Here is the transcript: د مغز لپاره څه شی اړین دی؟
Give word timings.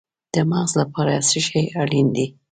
د 0.33 0.35
مغز 0.49 0.71
لپاره 0.81 1.13
څه 1.29 1.39
شی 1.47 1.63
اړین 1.81 2.07
دی؟ 2.15 2.25